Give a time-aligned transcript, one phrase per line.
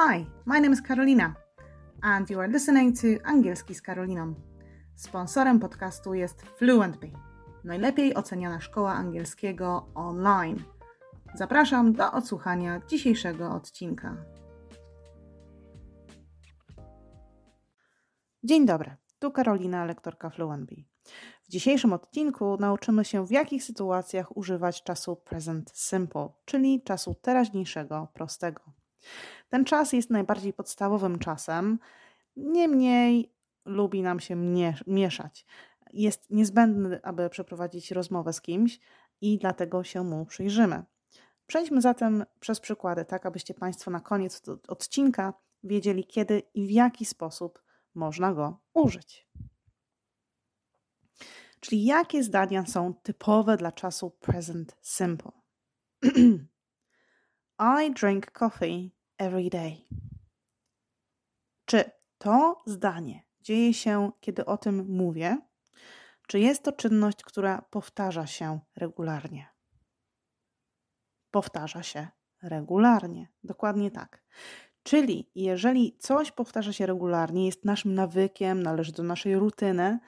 [0.00, 1.34] Hi, my name is Karolina,
[2.02, 4.34] and you are listening to Angielski z Karoliną.
[4.96, 7.12] Sponsorem podcastu jest FluentBee,
[7.64, 10.62] najlepiej oceniana szkoła angielskiego online.
[11.34, 14.16] Zapraszam do odsłuchania dzisiejszego odcinka.
[18.44, 20.84] Dzień dobry, tu Karolina, lektorka FluentBee.
[21.42, 28.08] W dzisiejszym odcinku nauczymy się, w jakich sytuacjach używać czasu present simple, czyli czasu teraźniejszego
[28.14, 28.60] prostego.
[29.48, 31.78] Ten czas jest najbardziej podstawowym czasem,
[32.36, 33.32] niemniej
[33.64, 34.36] lubi nam się
[34.86, 35.46] mieszać.
[35.92, 38.80] Jest niezbędny, aby przeprowadzić rozmowę z kimś
[39.20, 40.84] i dlatego się mu przyjrzymy.
[41.46, 47.04] Przejdźmy zatem przez przykłady, tak abyście Państwo na koniec odcinka wiedzieli, kiedy i w jaki
[47.04, 47.62] sposób
[47.94, 49.28] można go użyć.
[51.60, 55.32] Czyli jakie zdania są typowe dla czasu present simple?
[57.82, 59.76] I drink coffee every day.
[61.64, 65.38] Czy to zdanie dzieje się, kiedy o tym mówię?
[66.26, 69.46] Czy jest to czynność, która powtarza się regularnie?
[71.30, 72.08] Powtarza się
[72.42, 73.28] regularnie.
[73.44, 74.22] Dokładnie tak.
[74.82, 79.98] Czyli jeżeli coś powtarza się regularnie, jest naszym nawykiem, należy do naszej rutyny,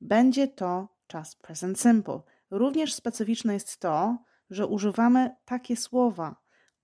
[0.00, 2.20] będzie to czas present simple.
[2.50, 4.18] Również specyficzne jest to,
[4.50, 6.36] że używamy takie słowa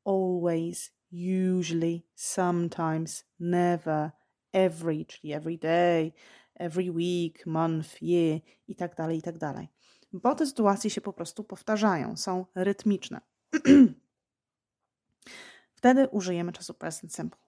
[0.05, 4.13] always, usually, sometimes, never,
[4.53, 6.13] every, czyli every day,
[6.55, 9.69] every week, month, year i tak dalej, i tak dalej.
[10.13, 13.21] Bo te sytuacje się po prostu powtarzają, są rytmiczne.
[15.75, 17.41] Wtedy użyjemy czasu present simple.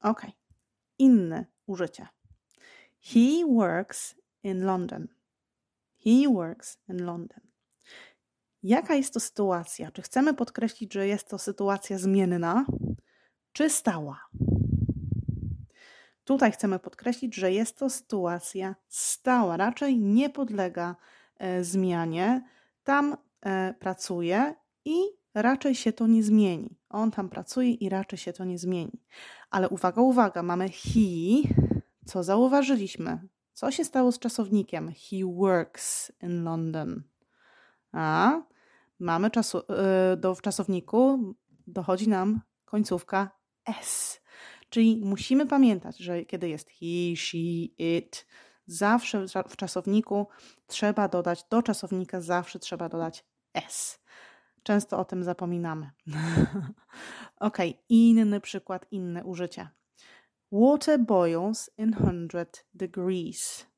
[0.00, 0.26] Ok.
[0.98, 2.08] Inne użycie.
[3.00, 5.08] He works in London.
[6.04, 7.49] He works in London.
[8.62, 9.90] Jaka jest to sytuacja?
[9.90, 12.66] Czy chcemy podkreślić, że jest to sytuacja zmienna,
[13.52, 14.20] czy stała?
[16.24, 20.96] Tutaj chcemy podkreślić, że jest to sytuacja stała, raczej nie podlega
[21.38, 22.42] e, zmianie.
[22.84, 24.94] Tam e, pracuje i
[25.34, 26.76] raczej się to nie zmieni.
[26.88, 29.02] On tam pracuje i raczej się to nie zmieni.
[29.50, 31.48] Ale uwaga, uwaga, mamy he,
[32.06, 33.28] co zauważyliśmy?
[33.52, 34.92] Co się stało z czasownikiem?
[34.92, 37.02] He works in London.
[37.92, 38.40] A
[39.00, 41.34] mamy czasu, y, do, w czasowniku
[41.66, 43.30] dochodzi nam końcówka
[43.80, 44.20] s.
[44.68, 47.38] Czyli musimy pamiętać, że kiedy jest he, she,
[47.78, 48.26] it,
[48.66, 50.26] zawsze w czasowniku
[50.66, 53.24] trzeba dodać, do czasownika zawsze trzeba dodać
[53.54, 54.00] s.
[54.62, 55.90] Często o tym zapominamy.
[57.40, 57.58] ok,
[57.88, 59.68] inny przykład, inne użycie.
[60.52, 61.94] Water boils in
[62.28, 63.69] 100 degrees.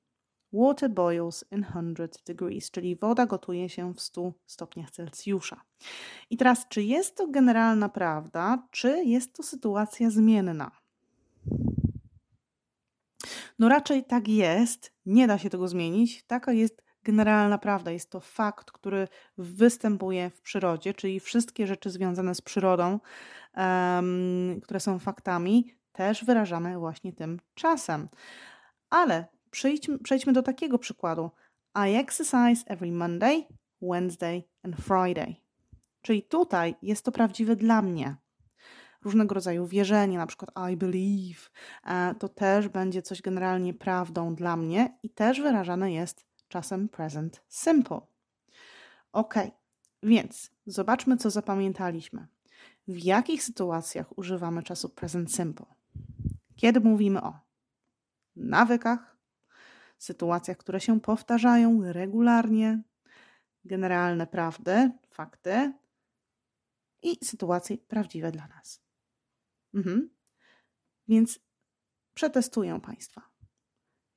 [0.52, 5.60] Water boils in 100 degrees, czyli woda gotuje się w 100 stopniach Celsjusza.
[6.30, 10.70] I teraz, czy jest to generalna prawda, czy jest to sytuacja zmienna?
[13.58, 16.24] No raczej tak jest, nie da się tego zmienić.
[16.24, 17.90] Taka jest generalna prawda.
[17.90, 19.08] Jest to fakt, który
[19.38, 23.00] występuje w przyrodzie, czyli wszystkie rzeczy związane z przyrodą,
[23.56, 28.08] um, które są faktami, też wyrażamy właśnie tym czasem.
[28.90, 31.30] Ale przejdźmy, przejdźmy do takiego przykładu.
[31.88, 33.44] I exercise every Monday,
[33.82, 35.34] Wednesday and Friday.
[36.02, 38.16] Czyli tutaj jest to prawdziwe dla mnie.
[39.04, 41.40] Różnego rodzaju wierzenie, na przykład I believe,
[41.84, 47.42] e, to też będzie coś generalnie prawdą dla mnie i też wyrażane jest czasem present
[47.48, 48.00] simple.
[49.12, 49.34] Ok,
[50.02, 52.26] więc zobaczmy, co zapamiętaliśmy.
[52.88, 55.66] W jakich sytuacjach używamy czasu present simple?
[56.56, 57.38] Kiedy mówimy o
[58.36, 59.11] nawykach,
[60.04, 62.82] sytuacjach, które się powtarzają regularnie,
[63.64, 65.72] generalne prawdy, fakty
[67.02, 68.82] i sytuacje prawdziwe dla nas.
[69.74, 70.10] Mhm.
[71.08, 71.40] Więc
[72.14, 73.22] przetestuję Państwa.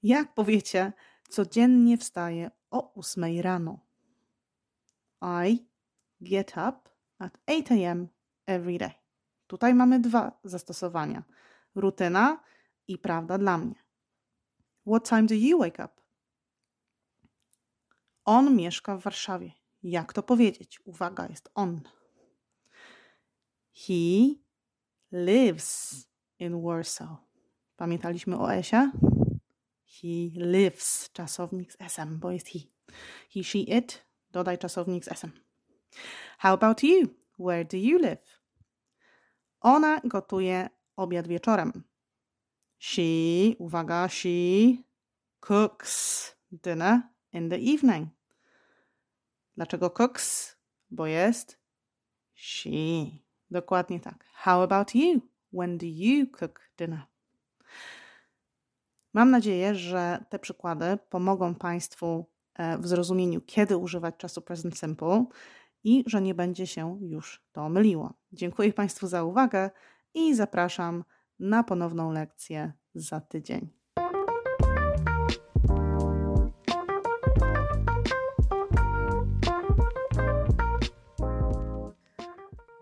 [0.04, 0.94] Jak powiecie,
[1.30, 3.80] codziennie wstaję o 8 rano?
[5.48, 5.66] I
[6.22, 6.80] get up
[7.20, 8.08] at 8 a.m.
[8.46, 8.92] every day.
[9.48, 11.24] Tutaj mamy dwa zastosowania
[11.76, 12.44] rutyna
[12.88, 13.85] i prawda dla mnie.
[14.88, 16.02] What time do you wake up?
[18.26, 19.52] On mieszka w Warszawie.
[19.84, 20.80] Jak to powiedzieć?
[20.86, 21.82] Uwaga, jest on.
[23.74, 24.36] He
[25.12, 26.08] lives
[26.40, 27.10] in Warsaw.
[27.76, 28.92] Pamiętaliśmy o Esie?
[29.86, 32.60] He lives, czasownik z esem, bo jest he.
[33.34, 35.32] He, she, it, dodaj czasownik z esem.
[36.38, 37.08] How about you?
[37.40, 38.40] Where do you live?
[39.62, 41.84] Ona gotuje obiad wieczorem.
[42.88, 44.84] She, uwaga, she
[45.40, 47.02] cooks dinner
[47.34, 48.10] in the evening.
[49.56, 50.56] Dlaczego cooks?
[50.92, 51.58] Bo jest
[52.34, 52.70] she.
[53.52, 54.26] Dokładnie tak.
[54.34, 55.22] How about you?
[55.54, 57.02] When do you cook dinner?
[59.14, 65.26] Mam nadzieję, że te przykłady pomogą Państwu e, w zrozumieniu, kiedy używać czasu present simple
[65.84, 68.14] i że nie będzie się już to myliło.
[68.32, 69.70] Dziękuję Państwu za uwagę
[70.14, 71.04] i zapraszam
[71.40, 73.70] na ponowną lekcję za tydzień.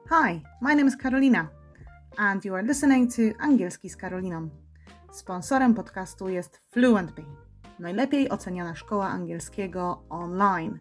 [0.09, 1.47] Hi, my name is Karolina
[2.17, 4.50] and you are listening to Angielski z Karoliną.
[5.11, 7.25] Sponsorem podcastu jest FluentBee,
[7.79, 10.79] najlepiej oceniana szkoła angielskiego online.